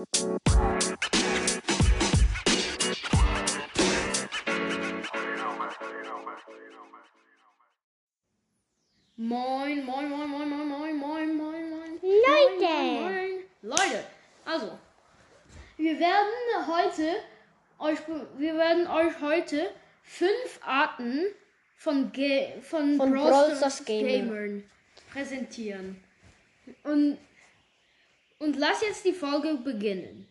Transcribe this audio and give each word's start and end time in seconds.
Moin, 0.00 0.08
moin, 9.84 10.08
moin, 10.08 10.26
moin, 10.26 10.48
moin, 10.48 10.68
moin, 10.68 10.96
moin, 10.96 11.36
moin, 11.36 11.70
moin. 11.70 11.98
Leute. 12.00 12.60
Moin, 12.60 13.02
moin. 13.02 13.44
Leute, 13.60 14.04
also, 14.46 14.78
wir 15.76 15.98
werden 16.00 16.66
heute 16.66 17.16
euch, 17.78 17.98
wir 18.38 18.56
werden 18.56 18.86
euch 18.86 19.20
heute 19.20 19.70
fünf 20.02 20.60
Arten 20.62 21.26
von, 21.76 22.10
Ga 22.12 22.58
von, 22.62 22.96
Von 22.96 23.12
Brawl 23.12 23.54
Stars. 23.54 23.84
Gamern 23.84 24.64
präsentieren. 25.12 26.02
Und, 26.84 27.18
und 28.40 28.56
lass 28.56 28.80
jetzt 28.80 29.04
die 29.04 29.12
Folge 29.12 29.54
beginnen. 29.54 30.26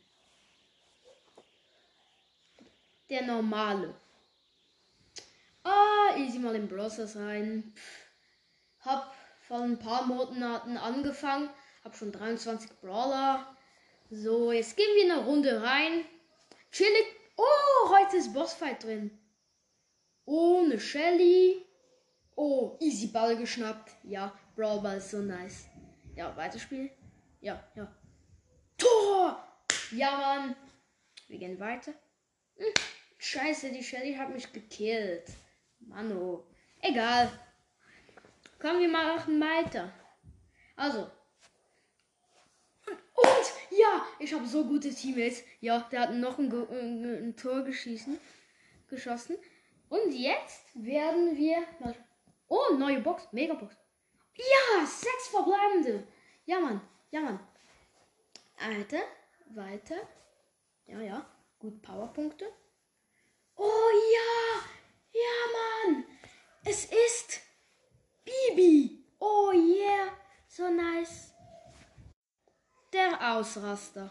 Der 3.09 3.23
normale. 3.23 3.95
Ah, 5.63 6.15
easy 6.17 6.39
mal 6.39 6.55
in 6.55 6.67
Brawl 6.67 6.91
Stars 6.91 7.15
rein. 7.15 7.73
Hab 8.81 9.15
vor 9.47 9.61
ein 9.61 9.79
paar 9.79 10.05
Monaten 10.05 10.77
angefangen. 10.77 11.49
Hab 11.83 11.95
schon 11.95 12.11
23 12.11 12.69
Brawler. 12.81 13.55
So, 14.09 14.51
jetzt 14.51 14.75
gehen 14.75 14.95
wir 14.95 15.05
in 15.05 15.11
eine 15.11 15.25
Runde 15.25 15.61
rein. 15.61 16.03
Chillig. 16.71 17.05
Oh, 17.37 17.89
heute 17.89 18.17
ist 18.17 18.33
Bossfight 18.33 18.83
drin. 18.83 19.17
Oh, 20.25 20.63
eine 20.63 20.79
Shelly. 20.79 21.65
Oh, 22.35 22.77
easy 22.79 23.07
Ball 23.07 23.37
geschnappt. 23.37 23.91
Ja, 24.03 24.33
Brawl 24.55 24.81
Ball 24.81 24.97
ist 24.97 25.11
so 25.11 25.19
nice. 25.19 25.65
Ja, 26.15 26.35
weiterspielen. 26.35 26.89
Ja, 27.41 27.63
ja. 27.75 27.98
Tor! 28.79 29.43
Ja, 29.91 30.17
Mann. 30.17 30.55
Wir 31.27 31.37
gehen 31.39 31.59
weiter. 31.59 31.93
Hm, 32.57 32.73
scheiße, 33.17 33.71
die 33.71 33.83
Shelly 33.83 34.15
hat 34.15 34.29
mich 34.33 34.51
gekillt. 34.51 35.27
Mano. 35.79 36.45
Egal. 36.81 37.31
Komm, 38.59 38.79
wir 38.79 38.89
machen 38.89 39.39
weiter. 39.39 39.91
Also. 40.75 41.09
Und 42.87 43.45
ja, 43.71 44.05
ich 44.19 44.33
habe 44.33 44.47
so 44.47 44.65
gute 44.65 44.93
Teammates. 44.93 45.43
Ja, 45.59 45.79
der 45.91 46.01
hat 46.01 46.13
noch 46.13 46.37
ein, 46.39 46.49
Go- 46.49 46.67
äh, 46.71 46.79
ein 46.79 47.35
Tor 47.35 47.63
geschießen, 47.63 48.17
geschossen. 48.87 49.37
Und 49.89 50.11
jetzt 50.13 50.65
werden 50.75 51.35
wir. 51.35 51.57
mal- 51.79 51.95
Oh, 52.47 52.73
neue 52.77 52.99
Box. 53.01 53.27
Megabox. 53.31 53.75
Ja, 54.35 54.85
sechs 54.85 55.27
verbleibende. 55.27 56.07
Ja, 56.45 56.59
Mann. 56.59 56.81
Ja, 57.11 57.21
Mann. 57.21 57.39
Weiter. 58.59 59.03
Weiter. 59.55 60.07
Ja, 60.85 60.99
ja. 60.99 61.25
Gut, 61.59 61.81
Powerpunkte. 61.81 62.45
Oh 63.55 63.89
ja. 64.13 64.61
Ja, 65.11 65.93
Mann. 65.93 66.05
Es 66.63 66.85
ist 66.85 67.41
Bibi. 68.23 69.05
Oh 69.19 69.51
yeah. 69.51 70.11
So 70.47 70.69
nice. 70.69 71.33
Der 72.93 73.33
Ausraster. 73.33 74.09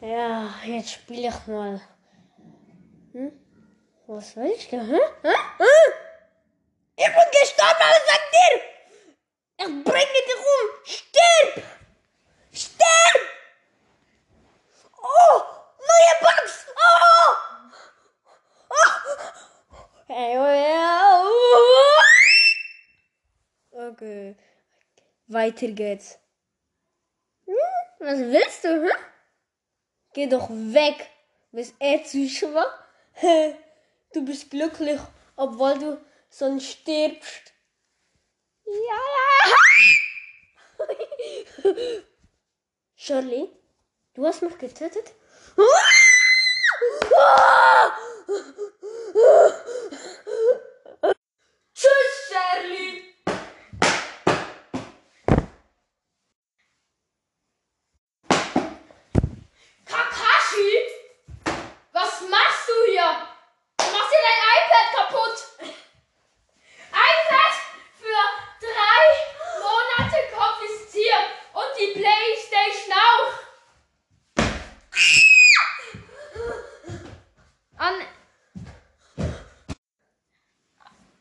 Ja, 0.00 0.54
jetzt 0.64 0.90
spiele 0.92 1.28
ich 1.28 1.46
mal. 1.46 1.80
Hm? 3.12 3.32
Was 4.06 4.36
will 4.36 4.50
ich 4.50 4.68
denn? 4.68 4.86
Hä? 4.86 5.00
Hä? 5.22 5.34
Hä? 5.58 5.74
Ich 6.96 7.06
bin 7.06 7.30
gestorben, 7.40 7.82
aber 7.82 8.00
sag 8.06 8.22
dir! 8.32 8.54
Ich 9.56 9.84
bringe 9.84 10.20
dich 10.26 10.36
um! 10.36 10.68
Stirb! 10.84 11.64
Stirb! 12.52 13.20
Oh! 15.02 15.36
Neue 15.78 16.14
Bugs! 16.20 16.66
Oh! 16.76 17.32
Oh! 18.70 18.94
Hey, 20.06 20.38
oh, 20.38 20.54
ja. 20.54 21.22
Oh. 21.24 22.02
Okay. 23.90 24.36
Weiter 25.34 25.68
geht's. 25.68 26.18
Hm? 27.44 27.52
Was 27.98 28.20
willst 28.20 28.64
du, 28.64 28.82
hm? 28.82 28.90
Geh 30.14 30.26
doch 30.28 30.48
weg. 30.48 31.10
Bist 31.50 31.74
eh 31.80 32.02
zu 32.04 32.28
schwach? 32.28 32.72
Du 34.12 34.24
bist 34.24 34.50
glücklich, 34.50 35.00
obwohl 35.36 35.78
du 35.78 36.00
sonst 36.30 36.66
stirbst. 36.66 37.52
Ja. 38.64 39.00
Shirley, 42.94 43.50
du 44.14 44.26
hast 44.26 44.42
mich 44.42 44.56
getötet? 44.56 45.12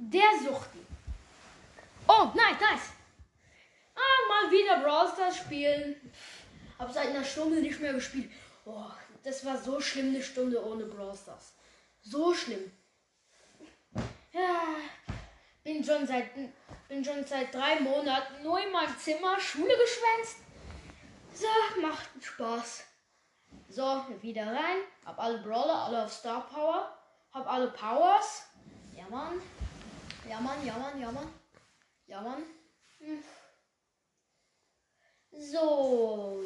der 0.10 0.40
Suchten. 0.44 0.86
Oh, 2.08 2.32
nice, 2.34 2.60
nice. 2.60 2.90
Ah, 3.96 4.28
mal 4.28 4.52
wieder 4.52 4.82
Brawl 4.82 5.08
Stars 5.08 5.38
spielen. 5.38 5.96
Hab 6.78 6.92
seit 6.92 7.10
einer 7.10 7.24
Stunde 7.24 7.62
nicht 7.62 7.80
mehr 7.80 7.94
gespielt. 7.94 8.32
Oh, 8.66 8.92
das 9.24 9.46
war 9.46 9.58
so 9.58 9.80
schlimm, 9.80 10.10
eine 10.10 10.22
Stunde 10.22 10.64
ohne 10.66 10.86
Brawl 10.86 11.16
Stars. 11.16 11.54
So 12.02 12.34
schlimm. 12.34 12.72
Ja, 14.34 14.64
bin 15.64 15.84
schon 15.84 16.06
seit, 16.06 16.34
bin 16.90 17.06
schon 17.06 17.26
seit 17.26 17.54
drei 17.54 17.80
Monaten 17.80 18.44
nur 18.44 18.60
in 18.60 18.72
meinem 18.72 18.98
Zimmer 18.98 19.40
Schule 19.40 19.76
geschwänzt. 19.78 20.38
So, 21.34 21.82
macht 21.82 22.10
Spaß. 22.22 22.84
So, 23.70 24.06
wieder 24.22 24.48
rein. 24.48 24.82
Hab 25.06 25.20
alle 25.20 25.40
Brawler, 25.40 25.86
alle 25.86 26.04
auf 26.04 26.14
Star 26.14 26.48
Power. 26.48 26.98
Hab 27.32 27.52
alle 27.52 27.70
Powers. 27.72 28.44
Ja, 28.96 29.06
Mann. 29.10 29.42
Ja, 30.30 30.40
Mann, 30.40 30.66
ja, 30.66 30.78
Mann, 30.78 31.00
ja, 31.00 31.12
Mann. 31.12 31.34
Ja, 32.08 32.22
Mann. 32.22 32.44
So. 35.32 36.42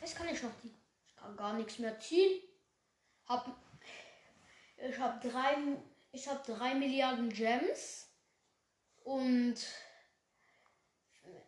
Was 0.00 0.14
kann 0.14 0.28
ich 0.28 0.42
noch 0.42 0.56
ziehen? 0.60 0.74
Ich 1.06 1.16
kann 1.16 1.36
gar 1.36 1.54
nichts 1.54 1.78
mehr 1.78 1.98
ziehen. 1.98 2.40
Hab. 3.26 3.56
Ich 4.76 4.98
hab 4.98 5.20
drei. 5.20 5.56
Hab 6.26 6.44
drei 6.44 6.74
Milliarden 6.74 7.30
Gems. 7.30 8.08
Und. 9.04 9.56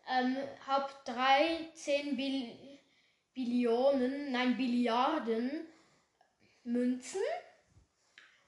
Ähm, 0.09 0.37
hab 0.67 1.05
drei, 1.05 1.71
zehn 1.75 2.17
Bill 2.17 2.73
Billionen, 3.35 4.33
nein, 4.33 4.57
Billiarden 4.57 5.67
Münzen. 6.65 7.23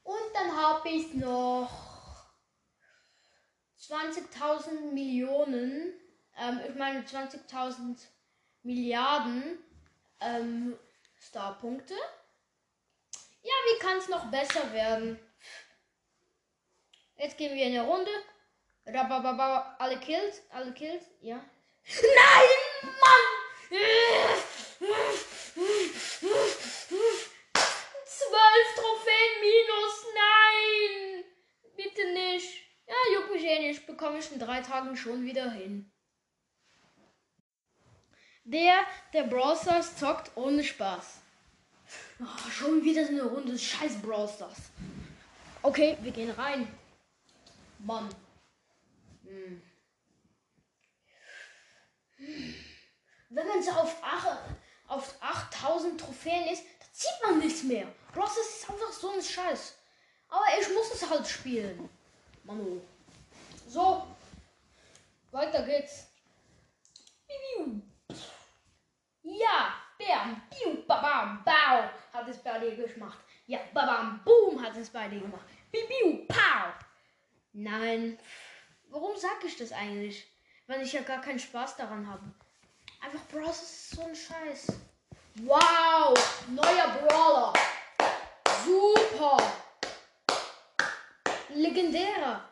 Und 0.03 0.35
dann 0.35 0.55
habe 0.55 0.89
ich 0.91 1.15
noch 1.15 1.94
20.000 3.89 4.93
Millionen, 4.93 5.93
ähm, 6.39 6.61
ich 6.69 6.75
meine 6.75 7.01
20.000 7.03 7.99
Milliarden 8.63 9.59
ähm, 10.21 10.79
Starpunkte. 11.19 11.95
Ja, 13.43 13.53
wie 13.67 13.79
kann 13.79 13.99
es 13.99 14.09
noch 14.09 14.31
besser 14.31 14.73
werden? 14.73 15.19
Jetzt 17.17 17.37
gehen 17.37 17.55
wir 17.55 17.67
in 17.67 17.79
eine 17.79 17.87
Runde. 17.87 18.11
Rabababa, 18.87 19.77
alle 19.79 19.99
kills, 20.01 20.43
alle 20.51 20.73
kills, 20.73 21.05
ja. 21.21 21.37
Nein, 21.87 22.49
Mann! 22.83 23.45
Zwölf 28.07 28.75
Trophäen 28.77 29.41
minus, 29.41 30.07
nein! 30.15 31.25
Bitte 31.77 32.13
nicht. 32.13 32.65
Ja, 32.87 32.95
juckt 33.15 33.31
mich 33.31 33.45
eh 33.45 33.59
nicht. 33.61 33.87
Bekomme 33.87 34.19
ich 34.19 34.31
in 34.31 34.39
drei 34.39 34.54
Tagen 34.65 34.97
schon 34.97 35.25
wieder 35.25 35.51
hin. 35.51 35.91
Der, 38.45 38.85
der 39.13 39.25
Brawl 39.25 39.57
Stars 39.57 39.97
zockt 39.97 40.31
ohne 40.37 40.63
Spaß. 40.63 41.21
Oh, 42.21 42.51
schon 42.51 42.83
wieder 42.85 43.05
so 43.05 43.13
eine 43.13 43.25
Runde. 43.25 43.59
Scheiß 43.59 44.01
Brawl 44.03 44.29
Stars. 44.29 44.59
Okay, 45.63 45.97
wir 46.03 46.13
gehen 46.13 46.31
rein. 46.31 46.69
Mann. 47.79 48.09
Hm. 49.25 49.63
Wenn 53.31 53.49
man 53.49 53.63
so 53.63 53.71
auf, 53.73 53.97
ach, 54.03 54.39
auf 54.89 55.15
8000 55.21 55.55
1000 55.65 56.01
Trophäen 56.01 56.47
ist, 56.53 56.65
da 56.79 56.87
zieht 56.93 57.23
man 57.23 57.39
nichts 57.39 57.63
mehr. 57.63 57.87
Bros, 58.13 58.35
das 58.37 58.61
ist 58.61 58.71
einfach 58.71 58.93
so 58.93 59.11
ein 59.11 59.23
Scheiß. 59.23 59.75
Aber 60.29 60.45
ich 60.61 60.69
muss 60.69 60.93
es 60.93 61.09
halt 61.09 61.27
spielen. 61.27 61.89
Manu. 62.45 62.81
So. 63.69 64.07
Weiter 65.31 65.65
geht's. 65.65 66.07
Bibiu. 67.27 67.81
Ja, 69.23 69.75
bam, 69.99 70.43
biu, 70.51 70.85
babam, 70.87 71.43
bau, 71.45 71.91
hat 72.13 72.29
es 72.29 72.39
bei 72.39 72.59
dir 72.59 72.77
gemacht. 72.77 73.19
Babam, 73.95 74.21
boom, 74.25 74.61
hat 74.61 74.77
es 74.77 74.91
bei 74.91 75.09
dir 75.09 75.21
gemacht. 75.21 75.45
Bibiu, 75.71 76.27
pow. 76.27 76.73
Nein. 77.53 78.19
Warum 78.89 79.17
sag 79.17 79.45
ich 79.45 79.57
das 79.57 79.73
eigentlich? 79.73 80.27
Weil 80.67 80.83
ich 80.83 80.93
ja 80.93 81.03
gar 81.03 81.21
keinen 81.21 81.39
Spaß 81.39 81.77
daran 81.77 82.09
habe. 82.09 82.23
Einfach 83.01 83.25
Bros 83.27 83.63
ist 83.63 83.91
so 83.91 84.03
ein 84.03 84.15
Scheiß. 84.15 84.67
Wow, 85.43 86.15
neuer 86.49 86.89
Brawler. 86.89 87.53
Super. 88.65 89.37
Legendärer. 91.51 92.49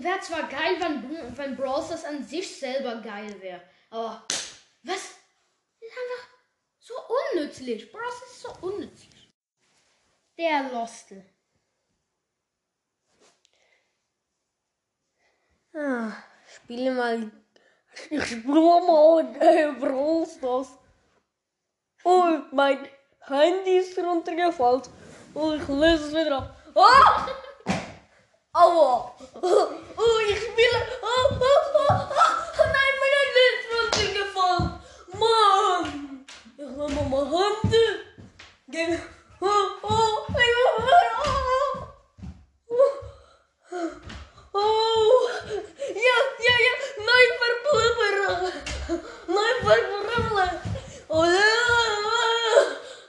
Wäre 0.00 0.20
zwar 0.20 0.48
geil, 0.48 0.76
wenn, 0.80 1.36
wenn 1.36 1.56
Brawl 1.56 1.82
Stars 1.82 2.04
an 2.04 2.22
sich 2.22 2.58
selber 2.58 2.96
geil 2.96 3.40
wäre. 3.40 3.62
Aber 3.90 4.26
was? 4.82 5.14
Ist 5.80 5.90
einfach 5.90 6.28
so 6.80 6.94
unnützlich. 7.32 7.90
Brawl 7.90 8.08
ist 8.08 8.42
so 8.42 8.52
unnützlich. 8.60 9.13
Der 10.44 10.70
Loste. 10.70 11.24
Ah, 15.74 16.12
spiele 16.54 16.90
mal. 16.90 17.30
Ich 18.10 18.26
spiele 18.26 18.52
mal 18.52 19.24
äh, 19.40 19.72
Brawl. 19.80 20.26
Oh, 22.04 22.42
mein 22.52 22.86
Handy 23.20 23.78
ist 23.78 23.98
runtergefallen. 23.98 24.82
Oh, 25.32 25.52
ich 25.52 25.66
löse 25.66 26.08
es 26.08 26.10
wieder 26.10 26.36
ab. 26.36 26.56
Ah! 26.74 27.26
Aua! 28.52 29.14
Oh, 29.40 30.18
ich 30.28 30.36
spiele. 30.36 30.78
Oh, 31.00 31.38
oh, 31.40 31.62
oh, 31.74 31.88
oh. 31.88 32.64
Nein, 32.76 32.94
mein 33.00 33.14
Handy 33.18 33.44
ist 33.54 33.66
runtergefallen. 33.72 34.66
Mann! 35.20 36.26
Ich 36.58 36.68
nehme 36.68 37.08
mal 37.08 37.24
Hände. 37.30 37.84
Geh. 38.68 38.98
Nein, 49.64 49.84
verblubber. 49.90 50.50
Oh, 51.08 51.24
ja, 51.24 51.52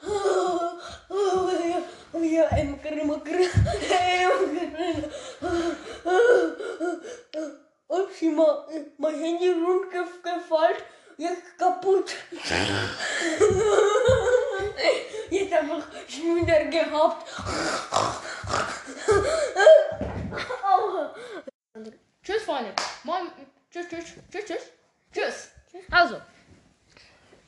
oh, 0.07 0.79
oh, 1.09 1.49
ja, 1.49 1.79
oh, 2.13 2.23
ja, 2.23 2.43
emker, 2.57 2.91
emker, 2.91 3.39
emker. 3.39 5.09
Oh, 7.87 8.09
zie 8.11 8.31
maar, 8.31 8.57
mijn 8.97 9.19
handy 9.19 9.51
rondgefallen. 9.51 10.77
Jetzt 11.17 11.57
kaputt. 11.57 12.15
Jetzt 15.29 15.53
einfach 15.53 15.87
Schmieder 16.07 16.65
gehabt. 16.65 17.27
Aua. 20.63 21.15
Tschüss, 22.23 22.43
Freunde. 22.43 22.73
Moin. 23.03 23.31
Tschüss, 23.71 23.87
tschüss, 23.89 24.05
tschüss, 24.31 24.45
tschüss. 24.45 24.71
Tschüss. 25.13 25.49
Also, 25.89 26.21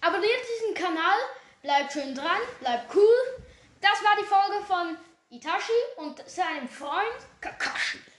abonniert 0.01 0.41
diesen 0.55 0.73
Kanal, 0.73 1.17
bleibt 1.61 1.93
schön 1.93 2.15
dran, 2.15 2.41
bleibt 2.59 2.93
cool. 2.95 3.43
Das 3.81 4.03
war 4.03 4.15
die 4.19 4.25
Folge 4.25 4.65
von 4.65 4.97
Itachi 5.29 5.71
und 5.97 6.27
seinem 6.29 6.67
Freund 6.67 7.17
Kakashi. 7.41 7.99